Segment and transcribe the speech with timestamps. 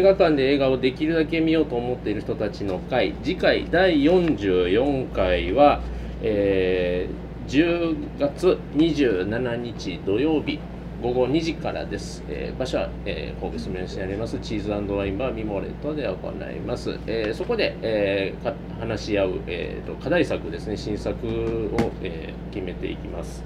[0.00, 5.82] 映画館で映画をできるだけ見ようと思っている人たちの会次回第44回は、
[6.22, 10.60] えー10月27日土曜日
[11.02, 23.44] 午後2時からです、えー場所は、えー神戸住吉にありますチーズワインバーミモレットで行います、えーそこで、えー話し合う、えーと課題作ですね新作を、えー決めていきます、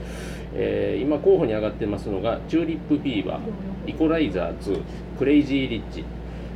[0.54, 4.82] えー今候補に上がってますのがチューリップフィーバーイコライザー2
[5.18, 6.04] クレイジーリッチ。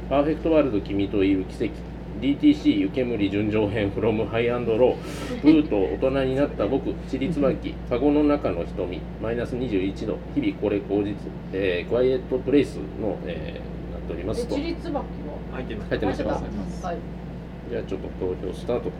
[0.09, 1.73] パーフェクトワールド君といる奇跡。
[2.21, 4.97] DTC 湯煙純情編 from ハイアンドロー。
[5.43, 5.77] ブーと
[6.07, 9.01] 大人になった僕ちりつばきカゴの中の瞳。
[9.23, 10.19] マイナス21度。
[10.34, 11.15] 日々これ口実、
[11.53, 14.47] えークワイエットプレイスの、えーなっております。
[14.48, 15.05] とちりつばき
[15.53, 15.56] は？
[15.56, 15.89] 入ってます。
[15.91, 16.31] 入ってますか？
[16.89, 16.97] はい。
[17.70, 18.91] じゃあちょっと投票スタート。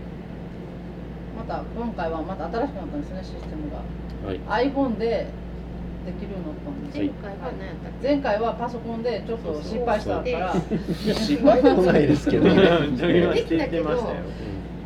[1.39, 4.59] また今回はまた新しくなったんですねシステムが。
[4.59, 4.71] はい。
[4.71, 5.27] iPhone で
[6.09, 6.99] できるようになったんです。
[6.99, 7.07] はい。
[7.09, 8.09] 前回は何やったっけ？
[8.09, 10.55] 前回はパソコンでちょっと失敗したから。
[11.15, 14.17] 失敗でもないですけど、ジョギはして言ってましたよ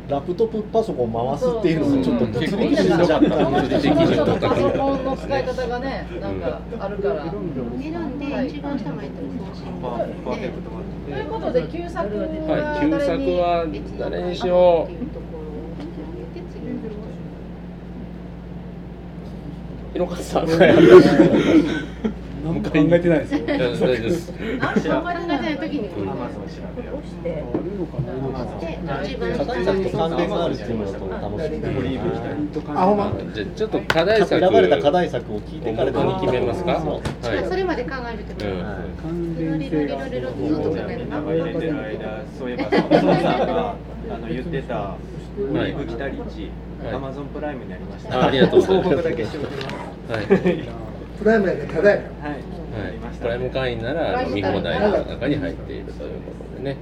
[0.09, 3.29] ラップトップパソコン回すっていうのもちょっと物理的みんながにしちゃったんで。
[3.29, 7.31] 物理的にちょっとパソコンの使い方がねなんかあるから。
[7.31, 8.19] 選ん。
[8.19, 9.15] で一番下まで送
[9.55, 12.03] 信パーパーフェクトワールということで旧作
[13.39, 13.65] は
[13.97, 15.22] 誰にしよう
[19.93, 20.47] 広川さん。
[22.43, 23.39] 何も考えてないですよ。
[23.39, 24.33] いや大丈夫です。
[24.59, 25.89] 何も考えてない時に。
[25.95, 27.43] ドアマゾン調べようで
[29.05, 30.63] 一番課題作と関連があるって？
[30.63, 32.21] いうのだと楽しみオリーブし
[32.75, 33.13] たあ、ほんま。
[33.33, 35.73] じゃあちょっと課題作選ばれた課題作を聞いて？
[35.73, 36.87] から本当に決めますかそ
[37.29, 38.33] うはいそれまで考えるって？
[38.33, 38.53] ことうん
[39.01, 40.05] 関連いろいろい性が。
[40.09, 41.65] ろいろずっと考えるな流れて？
[41.67, 43.75] る間そういえば佐藤さんが
[44.09, 44.61] あの言って？
[44.63, 44.95] た
[45.37, 46.49] オリーヴ・キタリッジ
[46.83, 46.93] はい。
[46.95, 48.19] アマゾンプライムになりました。
[48.19, 49.03] あありがとうございます。
[49.03, 49.61] だけしておきま
[50.07, 50.11] す。
[50.11, 50.83] はい
[51.17, 51.99] プライムやからはい。
[52.01, 56.77] ありましたプライム会員なら飲み放題の中に入っているということでね。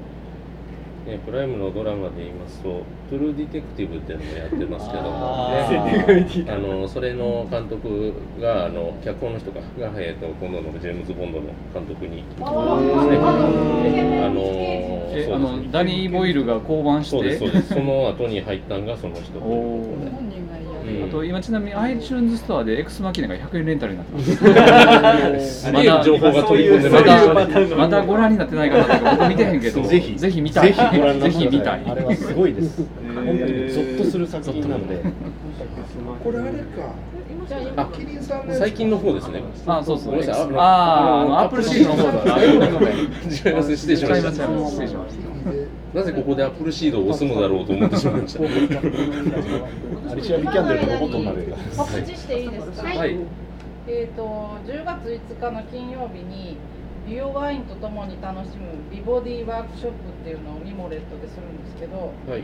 [1.05, 12.23] ねプライムのドラマで言いますと、トゥルーディテクティブっていうのもやってますけども、あね、あのそれの監督があの脚本の人がが、えー、と今度のジェームズ・ボンドの監督に。
[12.41, 12.49] あ
[15.31, 17.17] あのダニー・ボイルが降板して。
[17.17, 17.73] そうですそうです。
[17.73, 25.61] その後に入ったんがその人ということであと今ちなみに iTunes ストアでエクスマキナが100円レンタルになってます。
[25.65, 25.71] す。
[25.71, 30.17] げえ情報が飛び込んでまだまだご覧になってないかなとか僕見てへんけど ぜひ。
[30.17, 30.73] ぜひ見たい。
[30.73, 31.83] ぜひ見たい。
[31.85, 32.83] あれはすごいです。
[33.13, 35.01] 本当にゾッとする作品なので。
[36.23, 36.55] これあれか
[37.75, 39.43] あキリンさんのやつ最近の方ですね。
[39.65, 40.11] あそうそう。
[40.13, 40.47] ごめんなさい。
[40.55, 42.43] あアップルシードの方だ。
[42.43, 44.23] 違います失礼しまし違い。
[44.23, 44.47] ます違い。
[44.47, 44.71] ます。
[44.71, 45.31] 失礼しました
[45.93, 48.43] なぜここでアップルシードを押すのだろうと思ってしまいました。
[50.11, 52.45] アリシア・ビキャンデルのロボットになる告知してい。
[52.45, 53.17] いですか、はい。
[53.87, 56.57] えー、と10月5日の金曜日に
[57.05, 62.43] 美容ワインとともに楽しむ美ボディワークショップっていうのをミモレットでするんですけどはい。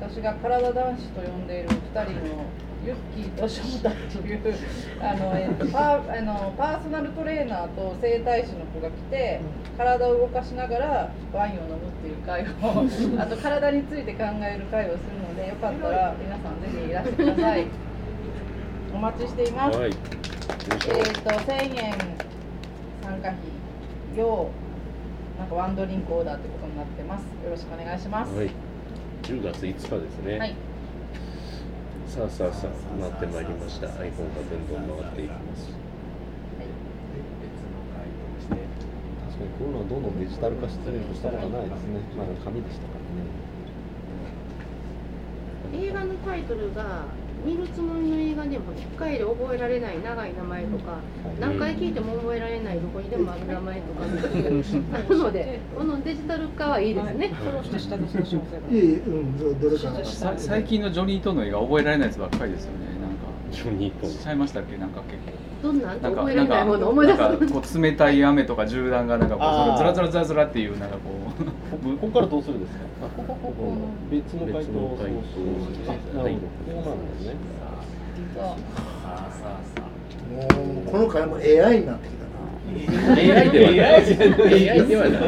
[0.00, 2.44] 私が体男子と呼んでいる2人の
[2.84, 4.54] ユッキーとショータという
[5.00, 9.40] あの、えーとパーあのパーソナルトレーナーと整体師の子が来て
[9.76, 17.66] 体を動かしながらワインを飲むっていう会をあと体について考える会をするのでよかったら皆さんぜひいらしてください。
[18.94, 19.90] お待ちしています、はい。
[19.90, 21.92] えー、と1000円
[23.02, 23.36] 参加費
[24.16, 24.48] 用
[25.38, 27.22] なんかワンドリンクオーダーってことになってます。
[27.44, 28.34] よろしくお願いします。
[28.34, 28.50] はい。
[29.22, 30.67] 10月5日ですね、はい
[32.18, 32.70] さあさあさあ
[33.00, 33.86] なってまいりました。
[33.86, 35.70] iPhone がどんどん回っていきます。
[35.70, 35.78] 確
[39.38, 42.00] かにこういうのはどんどんデジタル化してるとしたことはないですね。
[42.18, 42.98] まだ紙でしたか
[45.70, 45.86] らね。
[45.86, 47.04] 映画のタイトルが
[47.48, 50.98] 見るつもりの映画でも1回で覚えられない長い名前とか、
[51.40, 54.04] 何回聞いても覚えられないどこにでもある名前とか。
[54.04, 57.32] あるのでこのデジタル化はいいですね。
[60.36, 62.97] 最近のジョニー・トーの映画覚えられないやつばっかりですよね
[63.48, 64.06] なんかジョニーと。
[64.06, 64.76] しちゃいましたっけ？
[64.76, 65.32] なんか結構。
[65.62, 66.02] どんなん？
[66.02, 67.18] なんかないもの思い出す。
[67.18, 71.18] なんかこう冷たい雨とか銃弾がなんかこうずらずらずらずらっていうなんかこう。
[71.98, 72.84] ここからどうするんですか？
[73.16, 73.76] ここここ
[74.10, 75.20] 別の回答別の回答
[75.88, 77.34] あなるほどこうなんですね
[80.28, 80.46] も
[80.86, 82.28] うこの回も AI になってきたな。
[83.14, 83.80] AI ではない。
[84.70, 85.20] AI ではない。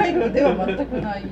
[0.00, 1.24] AI のでは全くない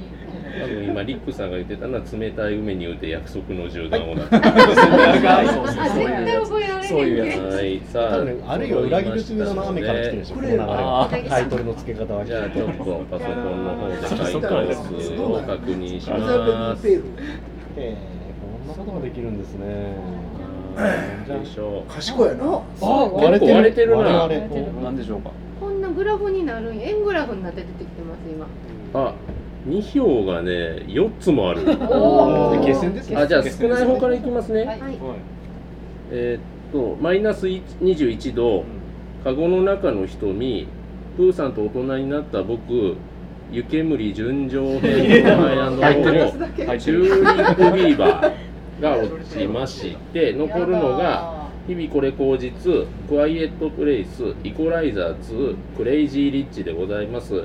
[0.61, 4.23] 多分今リックさんが言ってたのは冷たい海に打て約束の銃弾をな。
[4.23, 6.89] そうそうあ絶対覚えられない。
[6.89, 7.39] そういうやつ。
[7.55, 10.35] はいさあ多分あるいは裏切るという名の雨から来てるでしょ。
[10.37, 11.09] この流れは。
[11.11, 12.25] タイトルの付け方は。
[12.25, 16.89] じゃあちょっとパソコンの方で回答数を確認します。
[16.89, 16.99] こ
[18.65, 19.97] んなことができるんですね。
[20.77, 22.45] じゃあ賢いやな。
[22.45, 23.33] あ結構割
[23.65, 24.41] れてるれ割れ
[24.83, 25.31] なんでしょうか？
[25.59, 28.47] こんなのグラフになるん円グラフになって出てきてます今。
[28.95, 29.13] あ
[29.69, 30.51] 2票がね
[30.87, 31.65] 4つもある。
[32.65, 34.81] 決戦ですねあじゃあ少ない方からいきますね、はい。
[34.81, 34.99] はい。
[36.11, 38.65] えーっとマイナス21度
[39.25, 40.69] カゴの中の瞳
[41.17, 42.97] プーさんと大人になった僕
[43.51, 45.79] 湯煙純情編の
[46.79, 57.45] チューリップビーバーが落ちまして残るのが日々これ口実クワイエットプレイスイコライザー2クレイジーリッチでございます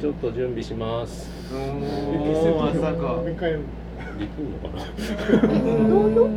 [0.00, 1.28] ちょっと準備します。
[1.52, 3.22] おーまさか。
[3.24, 4.84] できるのかな？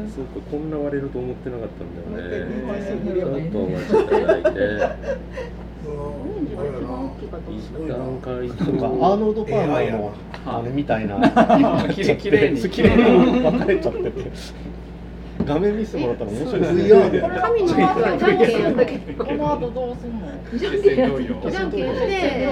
[0.10, 2.48] そうかこんな割れると思ってなかったんだよね。
[2.84, 4.58] ちょっとお待ちいただいて。
[8.78, 10.12] かアーノルド・パーマーの
[10.46, 11.18] あれみたいな。
[12.52, 12.70] に。
[12.70, 14.32] きれいに分かれちゃってて
[15.48, 16.62] 画面見せてもらったら面白い。
[16.62, 16.82] ですね。
[17.22, 19.26] これ紙のマークはじゃんけんやったけど。
[19.26, 20.28] この後どうすんの？
[20.58, 22.50] じゃんけんじゃんけんして。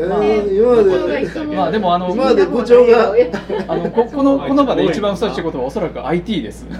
[0.00, 3.14] 今までまあでもあの今まで部長が。
[3.68, 6.66] あのここのこの場で一番ふさわしいことはおそらく IT です。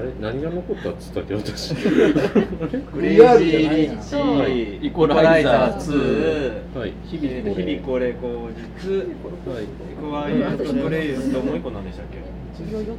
[0.00, 1.74] ああれ何が残ったっつったっけ私。
[1.76, 6.92] クレイジーリッチイコライザー2はい。
[7.04, 8.50] 日々日々これ口
[8.82, 9.64] 実はい。
[10.00, 12.40] クワイエットプレイスともう一個何でしたっけ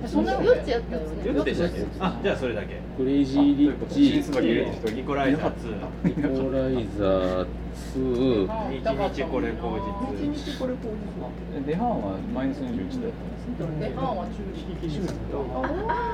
[0.07, 8.83] そんな4つやったよね4つでしたっけあじゃあそれだけクレイジーリッチイコライザーイコライザー2 2日
[9.15, 9.61] 日これ口
[10.21, 13.47] 実デハンはマイナス21だったんです
[13.95, 14.27] は？
[14.27, 14.87] 中力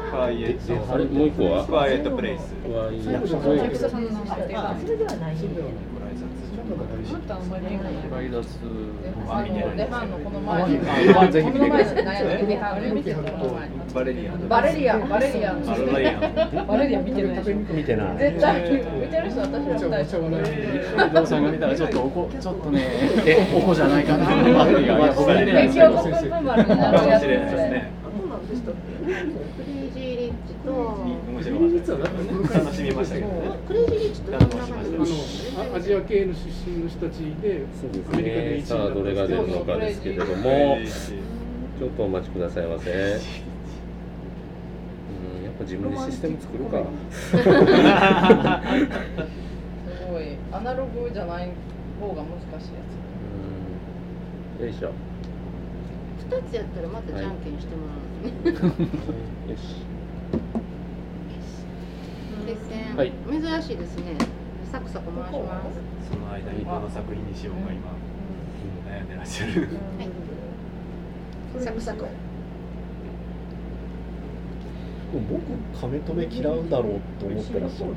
[0.10, 0.58] クワイエッ
[0.88, 1.52] トあれもう一個。
[1.52, 3.38] はクワイエットプレイスクワイエットそ
[4.88, 5.36] れではない
[6.18, 8.42] イコライザー
[9.30, 10.80] あのレハンのこの前に
[11.14, 18.68] ああぜひこの前に何やったっけレハンの見てこの前バレリアンバレリアンバレリアンバレリアンバレリアン見てるでしょ見てない絶対見
[19.08, 24.26] てる人私ら二人しかない伊藤さんが見たらちょっとおこちょっとねおこじゃないかな。
[24.26, 27.92] いやいや僕は見てないです激おこぷんぷん丸になるやつですね
[29.06, 29.14] クレ
[29.88, 32.10] イジーリッチと面白かっ
[32.52, 33.34] た楽しみましたけどね
[33.68, 34.40] クレイジーリッチとあ
[35.76, 36.40] アジア系の出
[36.70, 40.78] 身の人たちでそうですアメリカでね1位さあどれが出るのかですけれども。
[41.78, 42.90] ちょっとお待ちくださいませ。
[42.90, 42.98] うん
[45.44, 46.84] やっぱ自分でシステム作るか。
[47.22, 47.38] す
[50.12, 50.24] ごい。
[50.52, 51.52] アナログじゃない
[52.00, 52.80] 方が難しいや
[54.60, 54.66] うん。
[54.66, 54.92] よいしょ
[56.30, 58.52] 2つやったらまたじゃんけんしてもらうね
[59.52, 59.86] よし。
[62.48, 64.18] 決戦、はい珍しいですね。
[64.72, 65.98] サクサク回します。
[66.10, 67.92] その間にどの作品にしようか今
[68.90, 69.68] 悩んでらっしゃる
[71.60, 72.06] サクサク
[75.30, 77.94] 僕亀止め嫌うだろうと思ってらっしゃる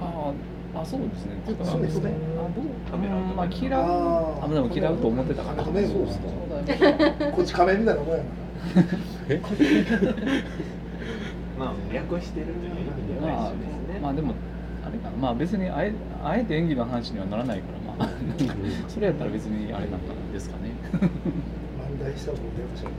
[0.00, 0.32] ああ、
[0.80, 1.32] あそうですね。
[1.64, 2.12] そうですね。
[2.38, 3.82] あ僕カメラうんまあ嫌う。
[3.82, 5.64] あでも嫌うと思ってたかな。
[5.64, 7.32] 亀そうですね。
[7.34, 8.22] こっち仮面みたいなもんや
[11.58, 12.76] まあ略してるという意味
[13.20, 13.98] ではまあ一緒ですね。
[14.00, 14.34] まあでも
[14.86, 15.16] あれかな。
[15.16, 15.92] まあ別にあえ
[16.22, 17.64] あえて演技の話にはならないか
[17.98, 18.08] らまあ
[18.88, 20.70] それやったら別にあれなんですかね。
[20.92, 21.00] 漫
[22.04, 22.92] 才したことやっちゃう。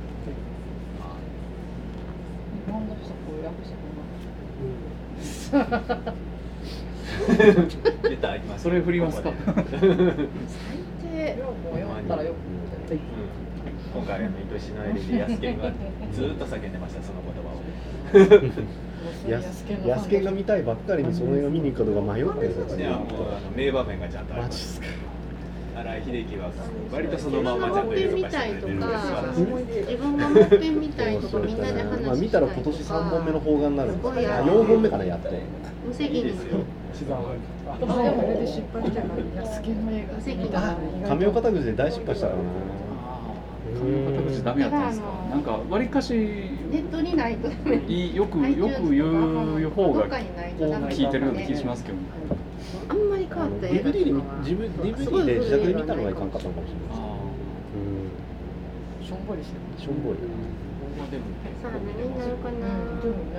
[2.70, 3.76] 漫才したこう略して
[5.52, 5.72] 出た
[6.12, 6.18] 行
[8.40, 9.32] きますそれ振りますか？
[9.32, 10.06] ここでうんこ
[11.14, 11.36] れよ
[11.74, 12.36] く読んだらよく
[13.94, 15.72] 今回あの愛しのエリでヤスケンが
[16.14, 17.50] ずーっと叫んでましたその言葉
[19.28, 19.66] をやす。
[19.88, 22.56] やすけが見たいばっかりにその映画見に行くかどうか迷ってる。
[22.56, 24.80] んですいやもうあの名場面がちゃんとあります。
[24.80, 25.09] マジっすか
[25.80, 26.52] 新井秀樹は
[26.92, 28.28] 割とそのまんまちゃんといです自
[29.98, 34.10] 分がもっぺん見たいとかみんなで話したいとかまあ見たら今年3本目の方眼になるんです。
[34.10, 35.42] すごいああ4本目かなやって。
[35.88, 36.18] 無責任。
[36.18, 36.60] いいですよ
[37.80, 40.16] でもこれで失敗したから安家の映画。
[40.16, 40.50] 無責任。
[41.08, 42.44] 亀岡田口で大失敗したからな。
[43.80, 45.08] 髪型口ダメやったんですか？
[45.30, 47.54] なんか割かしネットにないとよ
[48.26, 50.10] くよく言う方が
[50.90, 51.98] 聞いてるような気がしますけど。
[51.98, 52.39] あんまり
[53.30, 57.00] 変わった映画 DVD 自分 DVD で自宅で見たのがいかんかったのかもしれない。
[57.00, 59.06] あうん。
[59.06, 59.62] しょんぼりしてる。
[59.78, 60.20] しょんぼり
[60.98, 62.68] まあでもねさあ何になるかな。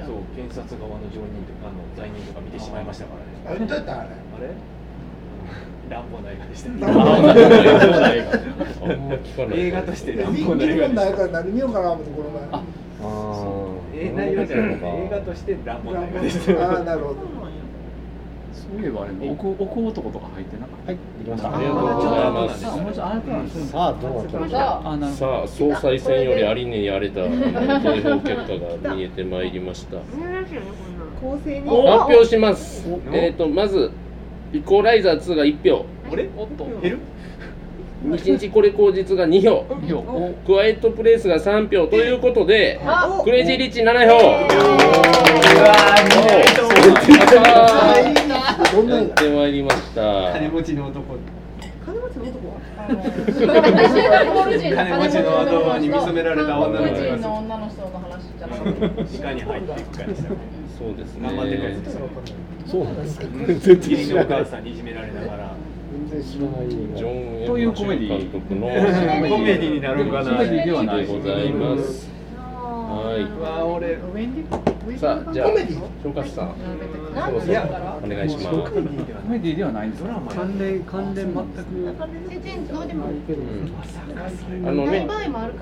[0.06, 3.56] そう検察側の上人とかあの罪人とか見てしまいましたからね。
[3.56, 4.10] あれどうやったあれ。
[4.10, 4.54] あれ？
[5.90, 7.32] 乱暴な映画でした乱暴な
[8.14, 12.62] 映画映画として乱見暴な映画でした見るもんないから何見ようかな思ってこの前あ
[13.02, 13.10] あ
[13.92, 17.16] 映画として乱暴な映画でしたああなるほど
[18.60, 21.56] そういえばあれ奥奥男とか入ってなかっはい行きました。
[21.56, 22.62] ありがとうございます。
[22.62, 22.72] た。
[22.72, 25.26] あもうちょっとあれかなそうさあどうなってましじゃああなるほど。
[25.26, 27.36] さあ総裁選よりありにやれた投票
[28.20, 29.96] 結果が見えてまいりました。
[29.96, 30.06] 発
[32.06, 32.86] 表します。
[33.12, 33.90] えっ、とまず
[34.52, 35.84] イコライザー2が1票。
[36.10, 36.64] 俺おっと。
[36.80, 36.98] 減る？
[38.02, 39.64] 日日これ口実が2票。
[40.46, 44.16] クワイエットプレイスが3票ということであクレイジーリッチ7票。
[44.16, 45.70] うわ
[48.80, 50.32] どんな映やってまいりました。
[50.32, 51.16] 金持ちの男
[51.84, 52.48] 金持ちの男？
[52.48, 52.60] は
[54.80, 60.34] 金持ちの男に見初められた女の人子の女の人の話じゃなくて地下に入っていくからしたそ
[60.92, 61.28] うですね。
[61.28, 61.60] 頑張って
[62.66, 65.54] そうなんですか義理のお母さんにいじめられながら。
[66.08, 66.68] 全然知らない。
[66.70, 71.06] ジョン・エというマコメディ監督のコメディになるんかなコメディではない。
[71.06, 72.09] でございます
[72.90, 76.54] はうわ俺いさあじゃあコメディ小勝さん
[77.14, 77.52] 何そろそろ
[78.02, 78.48] お願いします。
[78.48, 78.80] コ
[79.28, 81.64] メディではないんですよ関連関連全く。
[82.28, 83.20] 全然どうでもいい。
[83.26, 83.42] けど、
[84.68, 85.06] あのね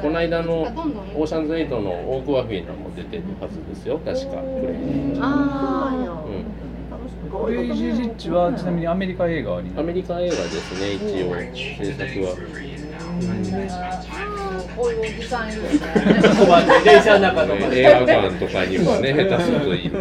[0.00, 3.99] この間のオーシャンズ8のオークワフィーナも出てるはずですよ。
[3.99, 6.44] 確かクレイジーあうん。
[7.47, 11.35] クレイジー・リッチはちなみにアメリカ映画にアメリカ映画ですね一応。
[11.85, 12.37] 制作は
[14.78, 19.97] こういうおじさんいるよねここまで電車の中とかで映画館とかにもね下手するといいク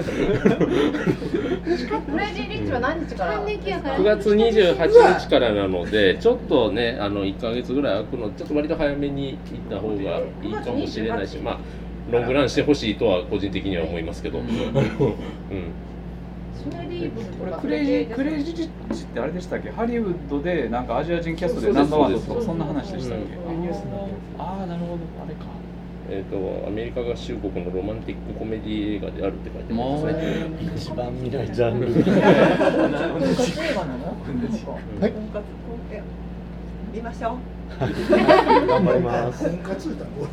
[2.17, 11.59] レイジーリッチは何日から還暦やから9月28日からなのでちょっとねあの1か月ぐらい空くのちょっと割と早めに行った方がいいかもしれないしまあ
[12.11, 14.45] ロングランしてほしいとは個人的には思いますけど、うん、
[17.61, 19.69] クレイジークレイジー・リッチってあれでしたっけ？
[19.71, 23.23] ハリウッドでなんかアジア人キャストでナンバーワンとかそんな話でしたっけ？
[24.39, 24.99] ああなるほど。
[25.23, 25.45] あれか。
[26.09, 30.03] えっ、とアメリカ合衆国のロマンティックコメディ映画であるって書いてます。
[30.03, 30.47] もうね。
[30.75, 31.87] 一番見ないジャンル。
[31.93, 34.15] 婚活映画なの？
[35.01, 35.13] はい。
[36.93, 37.56] 見ましょう。
[37.79, 39.43] 頑張ります。
[39.43, 40.27] 婚活だろ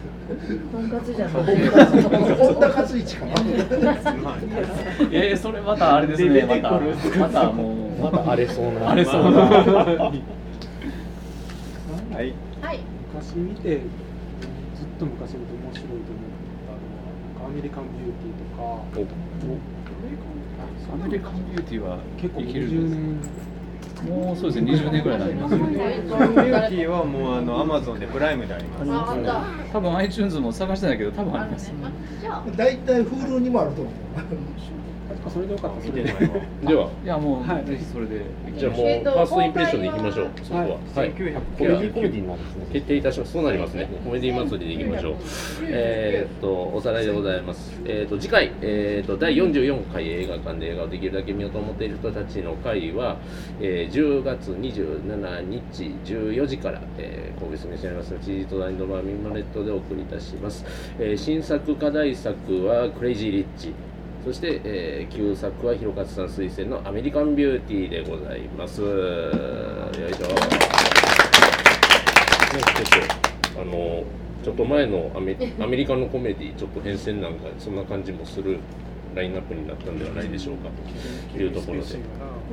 [0.72, 1.56] 婚活じゃ婚ない。
[1.68, 3.32] 活女活一かな。
[5.12, 6.46] えー、それまたあれですね。
[6.46, 6.80] また
[7.18, 9.40] またもうまた荒れそうな荒れそうな
[12.14, 12.80] はいはい
[13.12, 16.06] 昔見てずっと昔見て面白いと思っ
[16.66, 18.62] たのはアメリカンビューティーとか
[20.92, 23.53] アメリカンビューティーは結構いける20んです年
[24.08, 25.52] もうそうですね20年ぐらいになります。
[25.54, 28.92] よねビューティーはもうあのアマゾンでプライムであります。
[28.92, 31.72] ああった多分 iTunes も探してないけど多分あります。
[32.20, 33.94] じゃあ大体 Hulu にもあると思う。
[35.30, 36.44] それでよかった見ですてないわ。
[36.68, 38.20] では、いやもう、はいぜひそれで
[38.58, 40.28] じゃあもうフえーとァーストインプレッションでいきましょう。
[40.42, 40.64] そこは。
[40.64, 40.78] はい。
[41.14, 42.66] 1900コメディコメディになるんですね。
[42.72, 43.32] 決定いたします。
[43.32, 43.88] そうなりますね。
[44.04, 45.14] コメディ祭りでいきましょう。
[45.62, 47.80] えーっと、おさらいでございます。
[47.86, 53.16] えーっと、次回、えーっと、第44回映画館で映画をできるだけ見ようと思っている人たちの会は、
[53.62, 60.64] えー10月27日14時から、えー、神戸市にありますチーズとダインドバーミンマレットでお送りいたします。
[60.98, 63.72] えー新作課題作はクレイジーリッチ。
[64.24, 68.80] そして、えー旧作は広勝さん推薦のアメリカンビューティーでございます。
[68.80, 70.26] よいしょ。
[70.26, 70.32] ね、
[72.74, 74.02] ちょっと、あの、
[74.42, 78.58] ちょっと前のアメ アメリカのコメディちょっと変遷なんか、そんな感じもする
[79.14, 80.68] ラインナップになったんではないでしょうか。
[81.32, 81.84] というところで。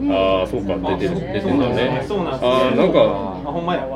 [0.09, 2.01] ああ、そうか、出てる、出てるんだね。
[2.09, 3.87] ああ、なんあか、ほんまや。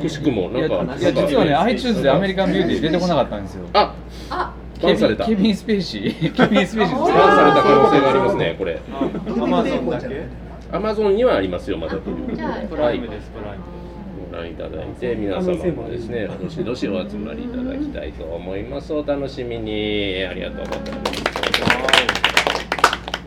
[0.00, 3.66] くしくも、なんか、いや実はね iTunes でアメリカンビューティー出てこなかったんですよ。
[3.72, 3.94] あ
[4.30, 4.52] あ
[4.82, 5.24] バンされた。
[5.26, 6.32] ケビン・スペイシー。
[6.34, 6.98] ケビン・スペイシー。
[6.98, 8.78] バンされた可能性がありますね、これ。
[9.42, 10.26] アマゾンだけ
[10.70, 12.36] アマゾンにはありますよ、まだという。
[12.36, 13.64] じゃあプライムですプライム
[14.30, 18.92] ご覧いただいて皆様もですねどしどしお集まりいただきたいと思います。
[18.92, 20.24] お楽しみに。
[20.28, 21.37] ありがとうございます